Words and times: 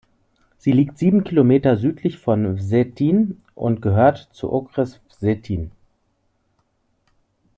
Sie 0.57 0.71
liegt 0.71 0.97
sieben 0.97 1.23
Kilometer 1.23 1.77
südlich 1.77 2.17
von 2.17 2.57
Vsetín 2.57 3.37
und 3.53 3.83
gehört 3.83 4.29
zum 4.31 4.49
Okres 4.51 4.99
Vsetín. 5.07 5.69